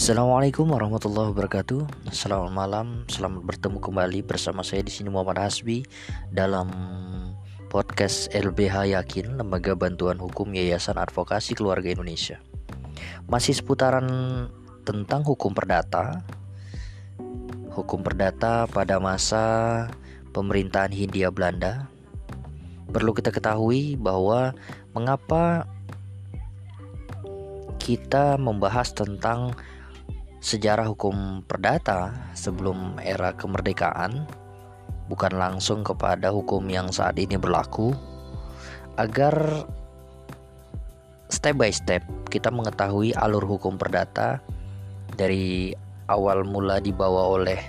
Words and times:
Assalamualaikum 0.00 0.64
warahmatullahi 0.72 1.28
wabarakatuh. 1.36 2.08
Selamat 2.08 2.48
malam, 2.56 3.04
selamat 3.04 3.44
bertemu 3.44 3.84
kembali 3.84 4.24
bersama 4.24 4.64
saya 4.64 4.80
di 4.80 4.88
sini 4.88 5.12
Muhammad 5.12 5.44
Hasbi 5.44 5.84
dalam 6.32 6.72
podcast 7.68 8.32
LBH 8.32 8.96
Yakin, 8.96 9.36
Lembaga 9.36 9.76
Bantuan 9.76 10.16
Hukum 10.16 10.56
Yayasan 10.56 10.96
Advokasi 10.96 11.52
Keluarga 11.52 11.92
Indonesia. 11.92 12.40
Masih 13.28 13.52
seputaran 13.52 14.08
tentang 14.88 15.20
hukum 15.20 15.52
perdata. 15.52 16.24
Hukum 17.76 18.00
perdata 18.00 18.64
pada 18.72 18.96
masa 18.96 19.84
pemerintahan 20.32 20.96
Hindia 20.96 21.28
Belanda. 21.28 21.92
Perlu 22.88 23.12
kita 23.12 23.28
ketahui 23.28 24.00
bahwa 24.00 24.56
mengapa 24.96 25.68
kita 27.76 28.40
membahas 28.40 28.96
tentang 28.96 29.52
sejarah 30.40 30.88
hukum 30.88 31.44
perdata 31.44 32.32
sebelum 32.32 32.96
era 33.04 33.36
kemerdekaan 33.36 34.24
bukan 35.12 35.36
langsung 35.36 35.84
kepada 35.84 36.32
hukum 36.32 36.64
yang 36.72 36.88
saat 36.88 37.20
ini 37.20 37.36
berlaku 37.36 37.92
agar 38.96 39.68
step 41.28 41.60
by 41.60 41.68
step 41.68 42.00
kita 42.32 42.48
mengetahui 42.48 43.12
alur 43.12 43.44
hukum 43.44 43.76
perdata 43.76 44.40
dari 45.14 45.76
awal 46.08 46.48
mula 46.48 46.80
dibawa 46.80 47.36
oleh 47.36 47.60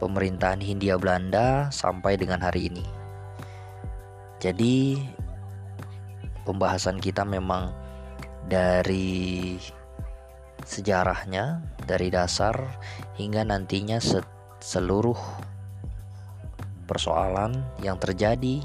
pemerintahan 0.00 0.62
Hindia 0.64 0.96
Belanda 0.96 1.68
sampai 1.68 2.16
dengan 2.16 2.40
hari 2.40 2.72
ini. 2.72 2.84
Jadi 4.40 4.96
pembahasan 6.48 6.96
kita 6.96 7.28
memang 7.28 7.68
dari 8.48 9.60
sejarahnya 10.64 11.64
dari 11.84 12.12
dasar 12.12 12.54
hingga 13.16 13.44
nantinya 13.44 13.98
seluruh 14.60 15.18
persoalan 16.90 17.62
yang 17.80 17.96
terjadi 18.02 18.62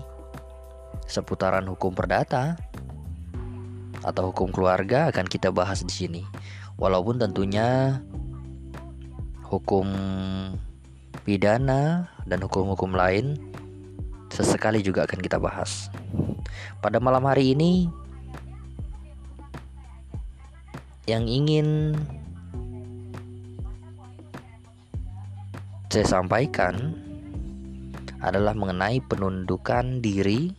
seputaran 1.06 1.70
hukum 1.70 1.94
perdata 1.94 2.58
atau 4.02 4.34
hukum 4.34 4.50
keluarga 4.50 5.10
akan 5.10 5.26
kita 5.26 5.50
bahas 5.50 5.82
di 5.86 5.94
sini. 5.94 6.24
Walaupun 6.78 7.22
tentunya 7.22 8.02
hukum 9.46 9.88
pidana 11.24 12.10
dan 12.26 12.40
hukum-hukum 12.44 12.94
lain 12.94 13.38
sesekali 14.30 14.84
juga 14.84 15.08
akan 15.08 15.20
kita 15.22 15.40
bahas. 15.40 15.90
Pada 16.84 17.00
malam 17.00 17.24
hari 17.26 17.56
ini 17.56 17.88
yang 21.06 21.30
ingin 21.30 21.94
saya 25.94 26.06
sampaikan 26.20 26.98
adalah 28.26 28.58
mengenai 28.58 29.06
penundukan 29.06 30.02
diri 30.02 30.50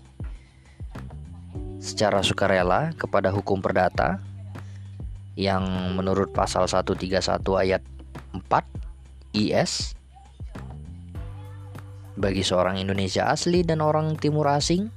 secara 1.82 2.22
sukarela 2.22 2.94
kepada 2.94 3.34
hukum 3.34 3.58
perdata 3.58 4.22
yang 5.34 5.92
menurut 5.98 6.30
pasal 6.30 6.70
131 6.70 7.20
ayat 7.58 7.82
4 8.32 8.42
IS 9.36 9.98
bagi 12.16 12.40
seorang 12.40 12.80
Indonesia 12.80 13.28
asli 13.28 13.60
dan 13.60 13.84
orang 13.84 14.16
timur 14.16 14.48
asing 14.48 14.88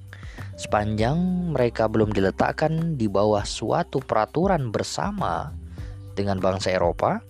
sepanjang 0.59 1.15
mereka 1.55 1.87
belum 1.87 2.11
diletakkan 2.11 2.99
di 2.99 3.07
bawah 3.07 3.47
suatu 3.47 4.03
peraturan 4.03 4.75
bersama 4.75 5.55
dengan 6.19 6.43
bangsa 6.43 6.75
Eropa, 6.75 7.23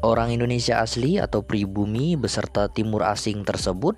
orang 0.00 0.32
Indonesia 0.32 0.80
asli 0.80 1.20
atau 1.20 1.44
pribumi 1.44 2.16
beserta 2.16 2.72
timur 2.72 3.04
asing 3.04 3.44
tersebut 3.44 3.92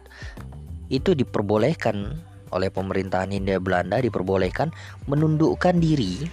itu 0.90 1.14
diperbolehkan 1.14 2.18
oleh 2.50 2.66
pemerintahan 2.66 3.30
Hindia 3.30 3.62
Belanda 3.62 4.02
diperbolehkan 4.02 4.74
menundukkan 5.06 5.78
diri 5.78 6.26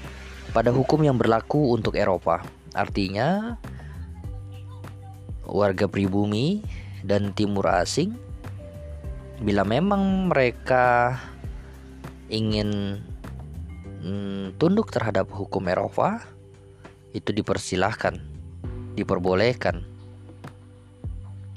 pada 0.49 0.73
hukum 0.73 1.05
yang 1.05 1.21
berlaku 1.21 1.77
untuk 1.77 1.93
Eropa. 1.93 2.41
Artinya 2.73 3.53
warga 5.45 5.85
pribumi 5.85 6.65
dan 7.05 7.37
timur 7.37 7.69
asing 7.69 8.24
bila 9.43 9.67
memang 9.67 10.31
mereka 10.31 11.19
ingin 12.31 13.01
mm, 14.03 14.55
tunduk 14.55 14.93
terhadap 14.93 15.27
hukum 15.27 15.67
Eropa, 15.67 16.23
itu 17.11 17.31
dipersilahkan, 17.35 18.19
diperbolehkan. 18.95 19.83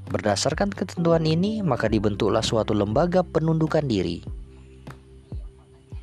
Berdasarkan 0.08 0.72
ketentuan 0.72 1.28
ini, 1.28 1.60
maka 1.60 1.86
dibentuklah 1.86 2.40
suatu 2.40 2.72
lembaga 2.72 3.20
penundukan 3.20 3.84
diri. 3.84 4.24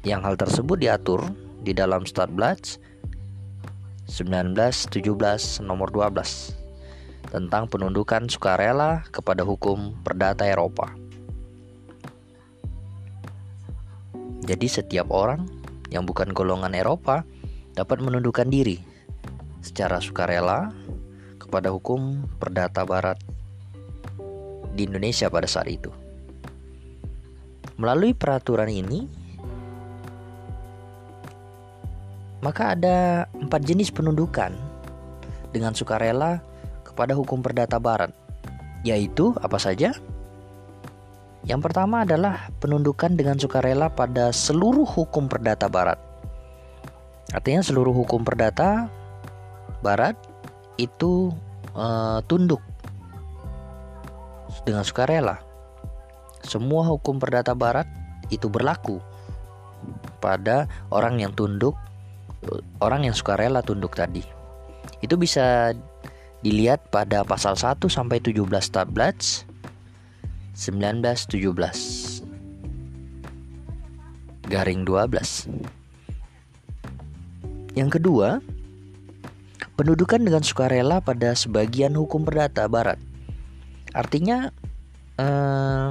Yang 0.06 0.22
hal 0.22 0.36
tersebut 0.38 0.78
diatur 0.78 1.26
di 1.66 1.74
dalam 1.74 2.06
Statblad 2.06 2.62
1917 4.06 5.02
nomor 5.66 5.90
12 5.90 6.54
tentang 7.34 7.66
penundukan 7.66 8.30
sukarela 8.30 9.02
kepada 9.10 9.42
hukum 9.42 9.98
perdata 10.06 10.46
Eropa. 10.46 11.05
Jadi 14.46 14.70
setiap 14.70 15.10
orang 15.10 15.50
yang 15.90 16.06
bukan 16.06 16.30
golongan 16.30 16.78
Eropa 16.78 17.26
dapat 17.74 17.98
menundukkan 17.98 18.46
diri 18.46 18.78
secara 19.66 19.98
sukarela 19.98 20.70
kepada 21.42 21.74
hukum 21.74 22.30
perdata 22.38 22.86
barat 22.86 23.18
di 24.78 24.86
Indonesia 24.86 25.26
pada 25.34 25.50
saat 25.50 25.66
itu. 25.74 25.90
Melalui 27.76 28.14
peraturan 28.14 28.70
ini, 28.70 29.10
maka 32.46 32.78
ada 32.78 33.26
empat 33.34 33.62
jenis 33.66 33.90
penundukan 33.90 34.54
dengan 35.50 35.74
sukarela 35.74 36.40
kepada 36.86 37.18
hukum 37.18 37.42
perdata 37.42 37.82
barat, 37.82 38.14
yaitu 38.86 39.34
apa 39.42 39.58
saja? 39.58 39.98
Yang 41.46 41.62
pertama 41.70 42.02
adalah 42.02 42.50
penundukan 42.58 43.14
dengan 43.14 43.38
sukarela 43.38 43.94
pada 43.94 44.34
seluruh 44.34 44.86
hukum 44.86 45.30
perdata 45.30 45.70
barat. 45.70 46.02
Artinya 47.30 47.62
seluruh 47.62 47.94
hukum 47.94 48.26
perdata 48.26 48.90
barat 49.86 50.18
itu 50.82 51.30
uh, 51.78 52.26
tunduk 52.26 52.62
dengan 54.66 54.82
sukarela. 54.82 55.38
Semua 56.42 56.90
hukum 56.90 57.22
perdata 57.22 57.54
barat 57.54 57.86
itu 58.34 58.50
berlaku 58.50 58.98
pada 60.18 60.66
orang 60.90 61.22
yang 61.22 61.30
tunduk 61.38 61.78
orang 62.82 63.06
yang 63.06 63.14
sukarela 63.14 63.62
tunduk 63.62 63.94
tadi. 63.94 64.26
Itu 65.02 65.18
bisa 65.18 65.74
dilihat 66.42 66.90
pada 66.94 67.26
pasal 67.26 67.58
1 67.58 67.86
sampai 67.90 68.22
17 68.22 68.46
tablets 68.70 69.50
1917 70.56 72.24
garing 74.48 74.88
12 74.88 75.52
yang 77.76 77.92
kedua 77.92 78.40
pendudukan 79.76 80.24
dengan 80.24 80.40
sukarela 80.40 81.04
pada 81.04 81.36
sebagian 81.36 81.92
hukum 82.00 82.24
perdata 82.24 82.64
barat. 82.72 82.96
Artinya 83.92 84.48
eh, 85.20 85.88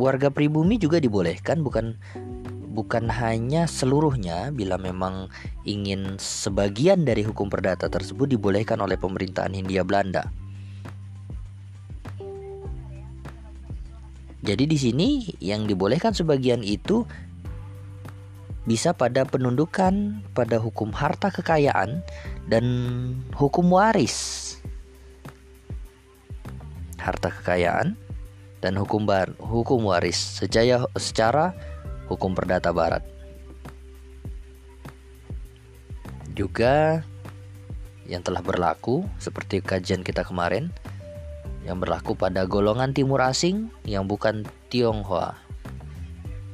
warga 0.00 0.28
pribumi 0.32 0.80
juga 0.80 0.96
dibolehkan 0.96 1.60
bukan 1.60 1.96
bukan 2.72 3.08
hanya 3.08 3.64
seluruhnya 3.64 4.52
bila 4.52 4.76
memang 4.76 5.32
ingin 5.64 6.20
sebagian 6.20 7.08
dari 7.08 7.24
hukum 7.24 7.48
perdata 7.48 7.88
tersebut 7.88 8.28
dibolehkan 8.32 8.80
oleh 8.84 9.00
pemerintahan 9.00 9.52
Hindia 9.52 9.80
Belanda 9.80 10.28
Jadi 14.46 14.64
di 14.70 14.78
sini 14.78 15.08
yang 15.42 15.66
dibolehkan 15.66 16.14
sebagian 16.14 16.62
itu 16.62 17.02
bisa 18.62 18.94
pada 18.94 19.26
penundukan 19.26 20.22
pada 20.38 20.62
hukum 20.62 20.94
harta 20.94 21.34
kekayaan 21.34 21.98
dan 22.46 22.64
hukum 23.34 23.66
waris. 23.74 24.54
Harta 27.02 27.34
kekayaan 27.34 27.98
dan 28.62 28.78
hukum 28.78 29.02
bar, 29.02 29.34
hukum 29.42 29.82
waris 29.82 30.18
sejaya, 30.38 30.86
secara 30.94 31.50
hukum 32.06 32.30
perdata 32.30 32.70
barat. 32.70 33.02
Juga 36.38 37.02
yang 38.06 38.22
telah 38.22 38.46
berlaku 38.46 39.02
seperti 39.18 39.58
kajian 39.58 40.06
kita 40.06 40.22
kemarin 40.22 40.70
yang 41.66 41.82
berlaku 41.82 42.14
pada 42.14 42.46
golongan 42.46 42.94
timur 42.94 43.18
asing 43.18 43.66
yang 43.82 44.06
bukan 44.06 44.46
Tionghoa 44.70 45.34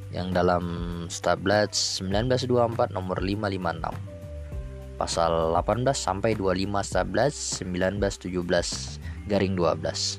yang 0.09 0.33
dalam 0.33 1.05
Stablat 1.05 1.77
1924 1.77 2.89
nomor 2.89 3.21
556 3.21 4.97
pasal 4.97 5.53
18 5.53 5.85
sampai 5.93 6.33
25 6.33 6.65
Stablat 6.81 7.29
1917 7.29 9.29
garing 9.29 9.53
12 9.53 10.17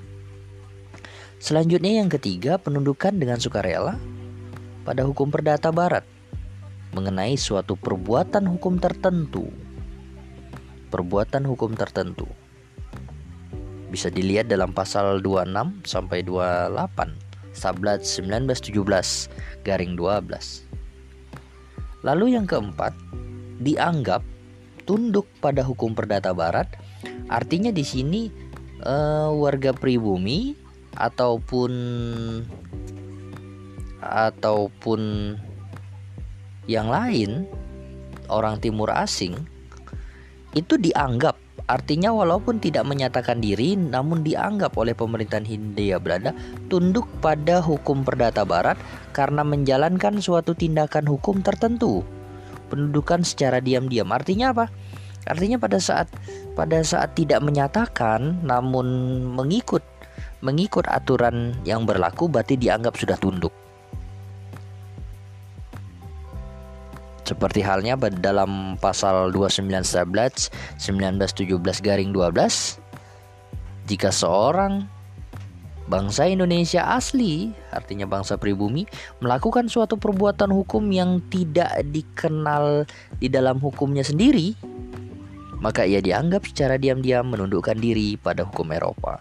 Selanjutnya 1.43 2.01
yang 2.01 2.09
ketiga 2.09 2.57
penundukan 2.57 3.13
dengan 3.19 3.37
sukarela 3.37 3.99
pada 4.87 5.05
hukum 5.05 5.29
perdata 5.29 5.69
barat 5.75 6.07
mengenai 6.95 7.35
suatu 7.37 7.77
perbuatan 7.77 8.49
hukum 8.49 8.81
tertentu. 8.81 9.53
Perbuatan 10.89 11.45
hukum 11.45 11.77
tertentu 11.77 12.25
bisa 13.95 14.11
dilihat 14.11 14.51
dalam 14.51 14.75
pasal 14.75 15.23
26 15.23 15.87
sampai 15.87 16.27
28 16.27 17.55
Sablat 17.55 18.03
1917 18.03 18.75
garing 19.63 19.95
12. 19.95 20.67
Lalu 22.03 22.35
yang 22.35 22.51
keempat, 22.51 22.91
dianggap 23.63 24.27
tunduk 24.83 25.31
pada 25.39 25.63
hukum 25.63 25.95
perdata 25.95 26.35
barat. 26.35 26.67
Artinya 27.31 27.71
di 27.71 27.87
sini 27.87 28.29
uh, 28.83 29.31
warga 29.31 29.71
pribumi 29.71 30.59
ataupun 30.99 31.73
ataupun 34.03 35.01
yang 36.67 36.91
lain 36.91 37.49
orang 38.29 38.61
timur 38.61 38.93
asing 38.93 39.39
itu 40.53 40.77
dianggap 40.77 41.34
Artinya 41.65 42.13
walaupun 42.13 42.61
tidak 42.61 42.85
menyatakan 42.85 43.41
diri 43.41 43.73
namun 43.73 44.21
dianggap 44.21 44.77
oleh 44.77 44.93
pemerintahan 44.93 45.49
Hindia 45.49 45.97
Belanda 45.97 46.37
tunduk 46.69 47.09
pada 47.25 47.65
hukum 47.65 48.05
perdata 48.05 48.45
barat 48.45 48.77
karena 49.17 49.41
menjalankan 49.41 50.21
suatu 50.21 50.53
tindakan 50.53 51.09
hukum 51.09 51.41
tertentu. 51.41 52.05
Pendudukan 52.69 53.25
secara 53.25 53.65
diam-diam 53.65 54.13
artinya 54.13 54.53
apa? 54.53 54.69
Artinya 55.25 55.57
pada 55.57 55.81
saat 55.81 56.13
pada 56.53 56.85
saat 56.85 57.17
tidak 57.17 57.41
menyatakan 57.41 58.45
namun 58.45 58.85
mengikut 59.33 59.81
mengikut 60.45 60.85
aturan 60.85 61.57
yang 61.65 61.89
berlaku 61.89 62.29
berarti 62.29 62.61
dianggap 62.61 63.01
sudah 63.01 63.17
tunduk. 63.17 63.64
Seperti 67.25 67.65
halnya 67.65 67.97
dalam 67.97 68.77
pasal 68.77 69.33
29 69.33 69.65
Sablat 69.81 70.53
1917 70.77 71.57
garing 71.81 72.13
12 72.13 72.85
jika 73.85 74.09
seorang 74.09 74.89
bangsa 75.85 76.25
Indonesia 76.25 76.97
asli, 76.97 77.53
artinya 77.69 78.09
bangsa 78.09 78.41
pribumi, 78.41 78.89
melakukan 79.21 79.69
suatu 79.69 80.01
perbuatan 80.01 80.49
hukum 80.49 80.89
yang 80.89 81.21
tidak 81.29 81.69
dikenal 81.93 82.89
di 83.21 83.29
dalam 83.29 83.61
hukumnya 83.61 84.01
sendiri, 84.01 84.57
maka 85.61 85.85
ia 85.85 86.01
dianggap 86.01 86.49
secara 86.49 86.81
diam-diam 86.81 87.29
menundukkan 87.29 87.77
diri 87.77 88.17
pada 88.17 88.49
hukum 88.49 88.73
Eropa. 88.73 89.21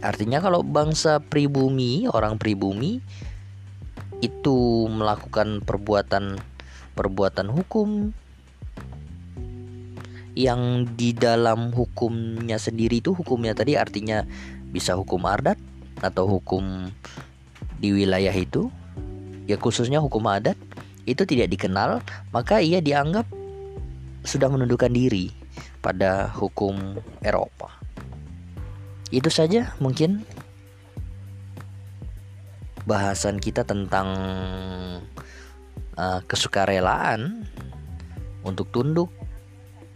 Artinya 0.00 0.40
kalau 0.40 0.64
bangsa 0.64 1.20
pribumi, 1.20 2.08
orang 2.08 2.40
pribumi 2.40 3.02
itu 4.24 4.88
melakukan 4.88 5.60
perbuatan 5.62 6.40
perbuatan 6.98 7.46
hukum 7.54 8.10
yang 10.34 10.86
di 10.98 11.14
dalam 11.14 11.70
hukumnya 11.70 12.58
sendiri 12.58 12.98
itu 12.98 13.14
hukumnya 13.14 13.54
tadi 13.54 13.78
artinya 13.78 14.26
bisa 14.74 14.98
hukum 14.98 15.22
adat 15.30 15.58
atau 16.02 16.26
hukum 16.26 16.90
di 17.78 17.94
wilayah 17.94 18.34
itu 18.34 18.66
ya 19.46 19.54
khususnya 19.54 20.02
hukum 20.02 20.26
adat 20.26 20.58
itu 21.06 21.22
tidak 21.22 21.54
dikenal 21.54 22.02
maka 22.34 22.58
ia 22.58 22.82
dianggap 22.82 23.26
sudah 24.26 24.50
menundukkan 24.50 24.90
diri 24.90 25.30
pada 25.80 26.28
hukum 26.34 26.98
Eropa. 27.22 27.72
Itu 29.08 29.32
saja 29.32 29.72
mungkin 29.80 30.26
bahasan 32.84 33.40
kita 33.40 33.64
tentang 33.64 34.08
uh, 35.98 36.22
kesukarelaan 36.24 37.42
untuk 38.46 38.70
tunduk 38.70 39.10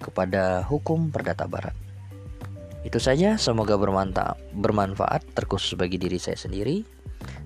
kepada 0.02 0.66
hukum 0.66 1.14
perdata 1.14 1.46
barat. 1.46 1.72
Itu 2.82 2.98
saja, 2.98 3.38
semoga 3.38 3.78
bermanfaat, 3.78 5.22
terkhusus 5.38 5.78
bagi 5.78 6.02
diri 6.02 6.18
saya 6.18 6.34
sendiri. 6.34 6.82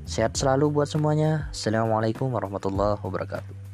Sehat 0.08 0.32
selalu 0.32 0.72
buat 0.72 0.88
semuanya. 0.88 1.52
Assalamualaikum 1.52 2.32
warahmatullahi 2.32 2.96
wabarakatuh. 3.04 3.65